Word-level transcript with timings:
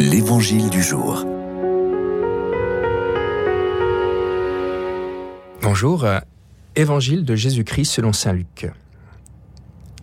L'Évangile 0.00 0.70
du 0.70 0.82
jour. 0.82 1.24
Bonjour, 5.62 6.04
euh, 6.04 6.18
Évangile 6.74 7.24
de 7.24 7.36
Jésus-Christ 7.36 7.84
selon 7.84 8.12
Saint 8.12 8.32
Luc. 8.32 8.70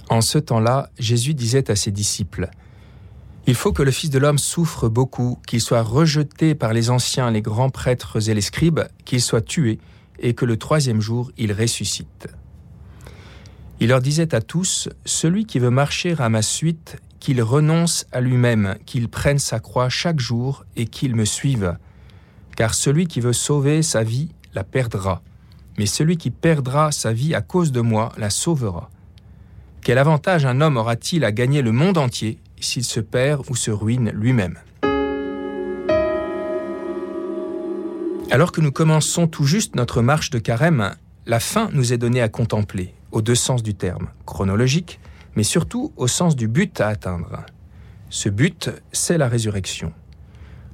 En 0.09 0.21
ce 0.21 0.38
temps-là, 0.38 0.89
Jésus 0.97 1.33
disait 1.33 1.69
à 1.69 1.76
ses 1.76 1.91
disciples, 1.91 2.49
Il 3.47 3.55
faut 3.55 3.73
que 3.73 3.83
le 3.83 3.91
Fils 3.91 4.09
de 4.09 4.19
l'homme 4.19 4.37
souffre 4.37 4.87
beaucoup, 4.87 5.37
qu'il 5.46 5.59
soit 5.59 5.83
rejeté 5.83 6.55
par 6.55 6.71
les 6.71 6.89
anciens, 6.89 7.29
les 7.29 7.42
grands 7.42 7.69
prêtres 7.69 8.29
et 8.29 8.33
les 8.33 8.42
scribes, 8.42 8.81
qu'il 9.03 9.21
soit 9.21 9.42
tué, 9.42 9.79
et 10.19 10.33
que 10.33 10.46
le 10.46 10.55
troisième 10.55 11.01
jour 11.01 11.31
il 11.37 11.51
ressuscite. 11.51 12.28
Il 13.81 13.89
leur 13.89 13.99
disait 13.99 14.33
à 14.33 14.42
tous, 14.42 14.87
Celui 15.05 15.46
qui 15.46 15.60
veut 15.60 15.69
marcher 15.69 16.16
à 16.17 16.30
ma 16.30 16.41
suite, 16.41 16.98
qu'il 17.22 17.41
renonce 17.41 18.05
à 18.12 18.20
lui-même, 18.20 18.76
qu'il 18.86 19.08
prenne 19.08 19.40
sa 19.40 19.59
croix 19.59 19.88
chaque 19.88 20.20
jour 20.20 20.66
et 20.76 20.88
qu'il 20.88 21.16
me 21.16 21.23
suive. 21.23 21.78
Car 22.58 22.73
celui 22.73 23.08
qui 23.08 23.22
veut 23.22 23.32
sauver 23.32 23.84
sa 23.84 24.04
vie 24.04 24.30
la 24.54 24.66
perdra, 24.66 25.22
mais 25.78 25.86
celui 25.86 26.18
qui 26.18 26.31
perdra 26.31 26.92
sa 26.92 27.14
vie 27.14 27.34
à 27.34 27.42
cause 27.42 27.72
de 27.72 27.80
moi 27.80 28.12
la 28.18 28.30
sauvera. 28.30 28.90
Quel 29.81 30.00
avantage 30.00 30.45
un 30.45 30.59
homme 30.62 30.78
aura-t-il 30.78 31.23
à 31.23 31.31
gagner 31.31 31.62
le 31.62 31.72
monde 31.72 31.98
entier 31.98 32.40
s'il 32.59 32.84
se 32.84 33.00
perd 33.00 33.45
ou 33.50 33.56
se 33.56 33.72
ruine 33.72 34.12
lui-même? 34.14 34.58
Alors 38.31 38.52
que 38.52 38.62
nous 38.62 38.72
commençons 38.72 39.28
tout 39.28 39.45
juste 39.45 39.76
notre 39.76 40.02
marche 40.02 40.31
de 40.31 40.40
carême, 40.40 40.95
la 41.28 41.40
fin 41.40 41.70
nous 41.73 41.94
est 41.94 41.98
donnée 41.98 42.22
à 42.22 42.30
contempler, 42.30 42.95
aux 43.12 43.22
deux 43.22 43.36
sens 43.36 43.62
du 43.62 43.76
terme, 43.76 44.09
chronologique, 44.26 45.00
mais 45.35 45.44
surtout 45.44 45.94
au 45.98 46.08
sens 46.08 46.35
du 46.35 46.48
but 46.48 46.81
à 46.81 46.88
atteindre. 46.88 47.45
Ce 48.09 48.30
but, 48.30 48.70
c'est 48.91 49.17
la 49.17 49.27
résurrection. 49.27 49.94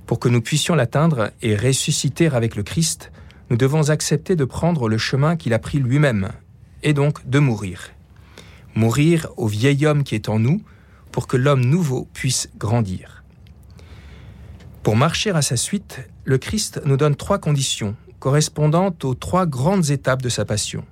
Pour 0.05 0.19
que 0.19 0.29
nous 0.29 0.41
puissions 0.41 0.75
l'atteindre 0.75 1.31
et 1.41 1.55
ressusciter 1.55 2.27
avec 2.27 2.55
le 2.55 2.63
Christ, 2.63 3.11
nous 3.49 3.57
devons 3.57 3.89
accepter 3.89 4.35
de 4.35 4.45
prendre 4.45 4.89
le 4.89 4.97
chemin 4.97 5.35
qu'il 5.35 5.53
a 5.53 5.59
pris 5.59 5.79
lui-même, 5.79 6.31
et 6.83 6.93
donc 6.93 7.27
de 7.27 7.39
mourir. 7.39 7.91
Mourir 8.75 9.27
au 9.37 9.47
vieil 9.47 9.85
homme 9.85 10.03
qui 10.03 10.15
est 10.15 10.29
en 10.29 10.39
nous, 10.39 10.61
pour 11.11 11.27
que 11.27 11.37
l'homme 11.37 11.65
nouveau 11.65 12.07
puisse 12.13 12.49
grandir. 12.57 13.23
Pour 14.83 14.95
marcher 14.95 15.31
à 15.31 15.41
sa 15.41 15.57
suite, 15.57 15.99
le 16.23 16.37
Christ 16.37 16.81
nous 16.85 16.97
donne 16.97 17.15
trois 17.15 17.39
conditions 17.39 17.95
correspondant 18.19 18.93
aux 19.03 19.15
trois 19.15 19.45
grandes 19.45 19.89
étapes 19.89 20.21
de 20.21 20.29
sa 20.29 20.45
passion. 20.45 20.83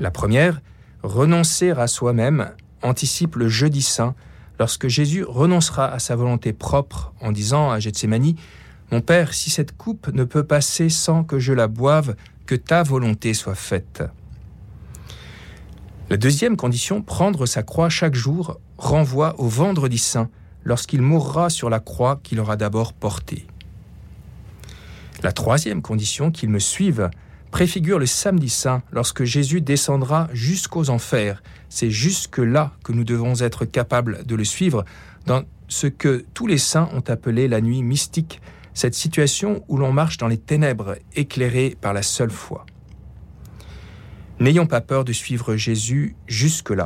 La 0.00 0.10
première, 0.10 0.60
renoncer 1.02 1.70
à 1.70 1.86
soi-même 1.86 2.50
anticipe 2.82 3.36
le 3.36 3.48
jeudi 3.48 3.82
saint, 3.82 4.14
lorsque 4.58 4.88
Jésus 4.88 5.24
renoncera 5.24 5.86
à 5.86 5.98
sa 5.98 6.16
volonté 6.16 6.52
propre 6.52 7.12
en 7.20 7.32
disant 7.32 7.70
à 7.70 7.80
Gethsemane 7.80 8.34
Mon 8.90 9.00
Père, 9.00 9.34
si 9.34 9.50
cette 9.50 9.76
coupe 9.76 10.08
ne 10.08 10.24
peut 10.24 10.44
passer 10.44 10.88
sans 10.88 11.24
que 11.24 11.38
je 11.38 11.52
la 11.52 11.68
boive, 11.68 12.16
que 12.46 12.54
ta 12.54 12.82
volonté 12.82 13.34
soit 13.34 13.54
faite. 13.54 14.02
La 16.10 16.16
deuxième 16.16 16.56
condition, 16.56 17.00
prendre 17.00 17.46
sa 17.46 17.62
croix 17.62 17.88
chaque 17.88 18.14
jour, 18.14 18.60
renvoie 18.76 19.38
au 19.40 19.48
vendredi 19.48 19.98
saint, 19.98 20.28
lorsqu'il 20.64 21.02
mourra 21.02 21.50
sur 21.50 21.70
la 21.70 21.80
croix 21.80 22.20
qu'il 22.22 22.38
aura 22.40 22.56
d'abord 22.56 22.92
portée. 22.92 23.46
La 25.22 25.32
troisième 25.32 25.82
condition, 25.82 26.30
qu'il 26.30 26.50
me 26.50 26.58
suive, 26.58 27.10
préfigure 27.52 28.00
le 28.00 28.06
samedi 28.06 28.48
saint, 28.48 28.82
lorsque 28.90 29.22
Jésus 29.22 29.60
descendra 29.60 30.28
jusqu'aux 30.32 30.90
enfers. 30.90 31.42
C'est 31.68 31.90
jusque-là 31.90 32.72
que 32.82 32.92
nous 32.92 33.04
devons 33.04 33.36
être 33.40 33.64
capables 33.64 34.24
de 34.26 34.34
le 34.34 34.44
suivre 34.44 34.84
dans 35.26 35.44
ce 35.68 35.86
que 35.86 36.24
tous 36.34 36.48
les 36.48 36.58
saints 36.58 36.88
ont 36.92 37.04
appelé 37.06 37.46
la 37.46 37.60
nuit 37.60 37.82
mystique, 37.82 38.40
cette 38.74 38.94
situation 38.94 39.62
où 39.68 39.76
l'on 39.76 39.92
marche 39.92 40.16
dans 40.16 40.28
les 40.28 40.38
ténèbres, 40.38 40.96
éclairé 41.14 41.76
par 41.80 41.92
la 41.92 42.02
seule 42.02 42.30
foi. 42.30 42.66
N'ayons 44.40 44.66
pas 44.66 44.80
peur 44.80 45.04
de 45.04 45.12
suivre 45.12 45.54
Jésus 45.54 46.16
jusque-là. 46.26 46.80